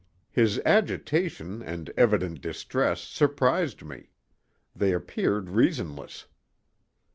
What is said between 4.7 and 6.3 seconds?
they appeared reasonless.